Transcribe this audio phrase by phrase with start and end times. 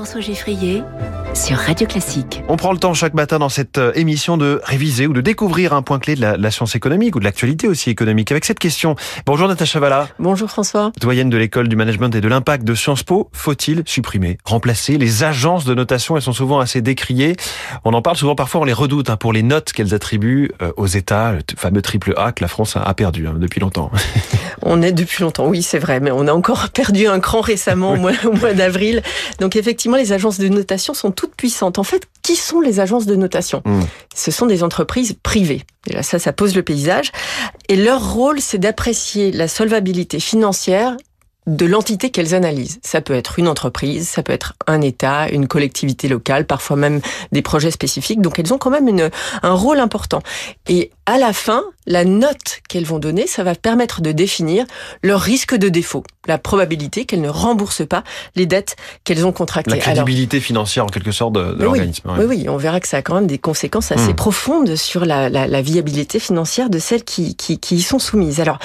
[0.00, 0.82] François Geffrier
[1.34, 2.42] sur Radio Classique.
[2.48, 5.72] On prend le temps chaque matin dans cette euh, émission de réviser ou de découvrir
[5.72, 8.96] un point clé de la, science économique ou de l'actualité aussi économique avec cette question.
[9.26, 10.08] Bonjour Natacha Valla.
[10.18, 10.92] Bonjour François.
[11.00, 15.22] Doyenne de l'école du management et de l'impact de Sciences Po, faut-il supprimer, remplacer les
[15.22, 16.16] agences de notation?
[16.16, 17.36] Elles sont souvent assez décriées.
[17.84, 20.72] On en parle souvent, parfois on les redoute hein, pour les notes qu'elles attribuent euh,
[20.76, 23.90] aux États, le fameux triple A que la France a perdu hein, depuis longtemps.
[24.62, 27.92] On est depuis longtemps, oui c'est vrai, mais on a encore perdu un cran récemment
[27.92, 29.02] au mois d'avril.
[29.38, 31.78] Donc effectivement, les agences de notation sont toutes puissantes.
[31.78, 33.82] En fait, qui sont les agences de notation hmm.
[34.14, 35.64] Ce sont des entreprises privées.
[35.86, 37.12] Déjà, ça, ça pose le paysage.
[37.68, 40.96] Et leur rôle, c'est d'apprécier la solvabilité financière
[41.46, 42.78] de l'entité qu'elles analysent.
[42.82, 47.00] Ça peut être une entreprise, ça peut être un État, une collectivité locale, parfois même
[47.32, 48.20] des projets spécifiques.
[48.20, 49.10] Donc elles ont quand même une,
[49.42, 50.22] un rôle important.
[50.68, 54.64] Et à la fin, la note qu'elles vont donner, ça va permettre de définir
[55.02, 58.04] leur risque de défaut, la probabilité qu'elles ne remboursent pas
[58.36, 59.70] les dettes qu'elles ont contractées.
[59.70, 62.10] La crédibilité financière en quelque sorte de, l'organisme.
[62.18, 64.16] Oui, oui, on verra que ça a quand même des conséquences assez hmm.
[64.16, 68.40] profondes sur la, la, la, viabilité financière de celles qui, qui, qui y sont soumises.
[68.40, 68.58] Alors,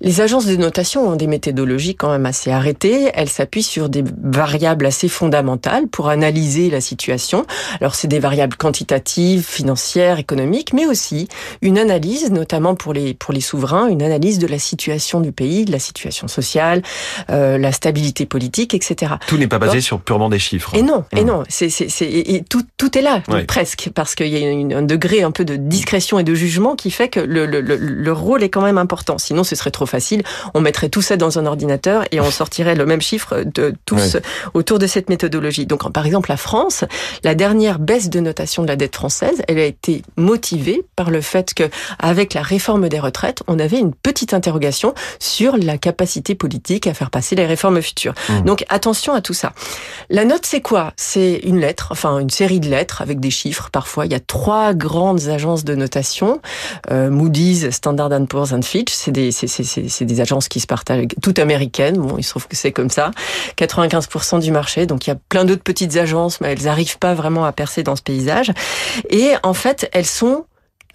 [0.00, 3.10] les agences de notation ont des méthodologies quand même assez arrêtées.
[3.14, 7.44] Elles s'appuient sur des variables assez fondamentales pour analyser la situation.
[7.80, 11.28] Alors, c'est des variables quantitatives, financières, économiques, mais aussi
[11.62, 15.64] une analyse, notamment pour les pour les souverains, une analyse de la situation du pays,
[15.64, 16.82] de la situation sociale,
[17.30, 19.14] euh, la stabilité politique, etc.
[19.26, 20.74] Tout n'est pas basé sur purement des chiffres.
[20.74, 21.26] Et non, et mmh.
[21.26, 21.66] non, c'est
[22.00, 25.56] et tout tout est là presque parce qu'il y a un degré un peu de
[25.56, 29.18] discrétion et de jugement qui fait que le, le, le, rôle est quand même important.
[29.18, 30.22] Sinon, ce serait trop facile.
[30.54, 34.16] On mettrait tout ça dans un ordinateur et on sortirait le même chiffre de tous
[34.54, 35.66] autour de cette méthodologie.
[35.66, 36.84] Donc, par exemple, la France,
[37.24, 41.20] la dernière baisse de notation de la dette française, elle a été motivée par le
[41.20, 41.64] fait que
[41.98, 46.94] avec la réforme des retraites, on avait une petite interrogation sur la capacité politique à
[46.94, 48.14] faire passer les réformes futures.
[48.28, 48.42] Mmh.
[48.42, 49.52] Donc attention à tout ça.
[50.10, 50.92] La note, c'est quoi?
[50.96, 53.70] C'est une lettre, enfin une série de lettres avec des chiffres.
[53.70, 56.40] Parfois, il y a trois grandes agences de notation
[56.90, 58.92] euh, Moody's, Standard Poor's and Fitch.
[58.92, 61.95] C'est des, c'est, des agences qui se partagent, toutes américaines.
[61.98, 63.10] Bon, il se trouve que c'est comme ça.
[63.58, 64.86] 95% du marché.
[64.86, 67.82] Donc il y a plein d'autres petites agences, mais elles n'arrivent pas vraiment à percer
[67.82, 68.52] dans ce paysage.
[69.10, 70.46] Et en fait, elles sont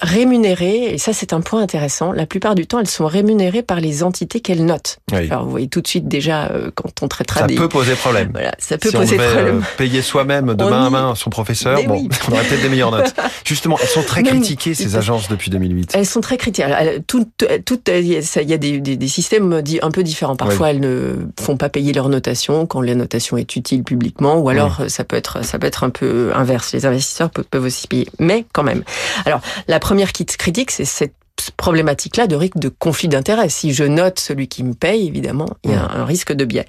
[0.00, 3.80] rémunérées, et ça c'est un point intéressant, la plupart du temps elles sont rémunérées par
[3.80, 4.98] les entités qu'elles notent.
[5.12, 7.54] Alors vous voyez tout de suite déjà euh, quand on traitera ça des...
[7.54, 8.30] peut poser problème.
[8.32, 9.58] Voilà, ça peut poser on problème.
[9.58, 12.90] Euh, payer soi-même de main à main son professeur, bon, on aurait peut-être des meilleures
[12.90, 13.14] notes.
[13.44, 15.92] Justement, elles sont très critiquées ces agences depuis 2008.
[15.94, 16.66] Elles sont très critiquées.
[17.06, 17.28] Tout,
[17.64, 20.36] tout, il y a des, des, des, systèmes un peu différents.
[20.36, 24.48] Parfois elles ne font pas payer leur notation quand la notation est utile publiquement, ou
[24.48, 26.72] alors ça peut être ça peut être un peu inverse.
[26.72, 28.82] Les investisseurs peuvent, peuvent aussi payer, mais quand même.
[29.26, 31.16] Alors la première critique, c'est cette
[31.56, 33.48] problématique-là de risque de conflit d'intérêt.
[33.48, 36.66] Si je note celui qui me paye, évidemment, il y a un risque de biais.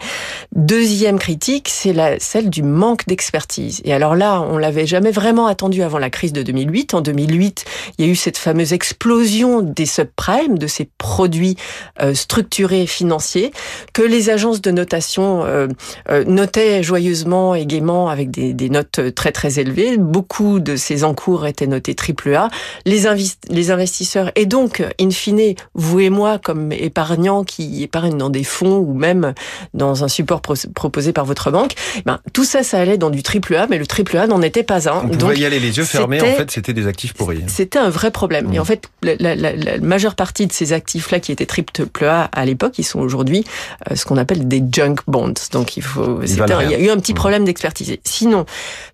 [0.56, 3.82] Deuxième critique, c'est celle du manque d'expertise.
[3.84, 6.94] Et alors là, on l'avait jamais vraiment attendu avant la crise de 2008.
[6.94, 7.66] En 2008,
[7.98, 11.58] il y a eu cette fameuse explosion des subprimes, de ces produits
[12.02, 13.52] euh, structurés financiers,
[13.94, 15.68] que les agences de notation euh,
[16.10, 19.98] euh, notaient joyeusement et gaiement avec des, des, notes très très élevées.
[19.98, 22.50] Beaucoup de ces encours étaient notés AAA.
[22.86, 23.04] Les,
[23.50, 28.30] les investisseurs et donc donc, in fine, vous et moi, comme épargnants qui épargnent dans
[28.30, 29.34] des fonds ou même
[29.74, 31.74] dans un support proposé par votre banque,
[32.06, 34.62] ben, tout ça, ça allait dans du triple A, mais le triple A n'en était
[34.62, 35.04] pas un.
[35.04, 37.42] On pouvait y aller les yeux fermés, en fait, c'était des actifs pourris.
[37.48, 38.54] C'était un vrai problème.
[38.54, 38.66] Et en mmh.
[38.66, 43.00] fait, la, majeure partie de ces actifs-là qui étaient triple A à l'époque, ils sont
[43.00, 43.44] aujourd'hui
[43.90, 45.34] euh, ce qu'on appelle des junk bonds.
[45.52, 47.16] Donc, il faut, il y a eu un petit mmh.
[47.16, 47.98] problème d'expertise.
[48.04, 48.46] Sinon,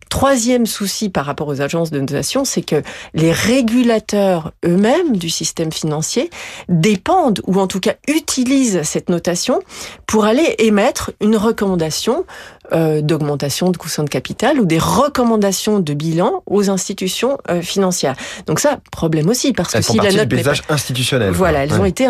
[0.10, 2.82] Troisième souci par rapport aux agences de notation, c'est que
[3.14, 6.30] les régulateurs eux-mêmes du système financier
[6.70, 9.62] dépendent ou en tout cas utilisent cette notation
[10.06, 12.26] pour aller émettre une recommandation
[12.74, 18.16] euh, d'augmentation de coussin de capital ou des recommandations de bilan aux institutions euh, financières.
[18.46, 20.54] Donc ça, problème aussi parce que si la note pas...
[20.70, 21.32] institutionnel.
[21.32, 22.06] Voilà, elles ont été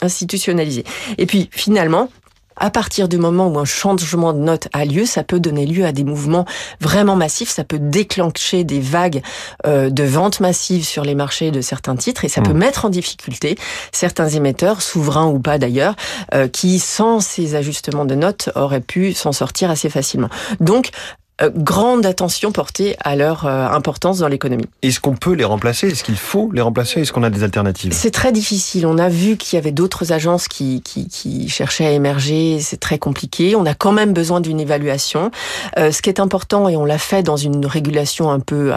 [0.00, 0.84] institutionnalisées.
[1.18, 2.08] Et puis finalement,
[2.56, 5.84] à partir du moment où un changement de note a lieu, ça peut donner lieu
[5.84, 6.44] à des mouvements
[6.80, 9.22] vraiment massifs, ça peut déclencher des vagues
[9.66, 12.58] euh, de ventes massives sur les marchés de certains titres et ça peut mmh.
[12.58, 13.56] mettre en difficulté
[13.92, 15.94] certains émetteurs, souverains ou pas d'ailleurs,
[16.34, 20.28] euh, qui sans ces ajustements de notes auraient pu s'en sortir assez facilement.
[20.60, 20.90] Donc
[21.54, 24.64] grande attention portée à leur euh, importance dans l'économie.
[24.82, 25.88] Est-ce qu'on peut les remplacer?
[25.88, 27.00] Est-ce qu'il faut les remplacer?
[27.00, 27.92] Est-ce qu'on a des alternatives?
[27.92, 28.86] C'est très difficile.
[28.86, 32.58] On a vu qu'il y avait d'autres agences qui, qui, qui, cherchaient à émerger.
[32.60, 33.54] C'est très compliqué.
[33.54, 35.30] On a quand même besoin d'une évaluation.
[35.78, 38.72] Euh, ce qui est important, et on l'a fait dans une régulation un peu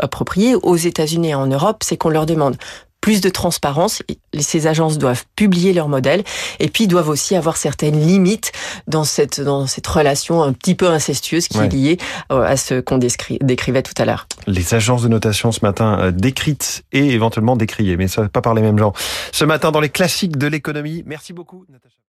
[0.00, 2.56] appropriée aux États-Unis et en Europe, c'est qu'on leur demande
[3.00, 4.02] plus de transparence.
[4.38, 6.24] Ces agences doivent publier leurs modèles
[6.58, 8.52] et puis doivent aussi avoir certaines limites
[8.86, 11.98] dans cette dans cette relation un petit peu incestueuse qui est liée
[12.30, 14.26] euh, à ce qu'on décrivait tout à l'heure.
[14.46, 18.54] Les agences de notation ce matin euh, décrites et éventuellement décriées, mais ça pas par
[18.54, 18.92] les mêmes gens.
[19.32, 21.02] Ce matin dans les classiques de l'économie.
[21.06, 21.96] Merci beaucoup, Natacha.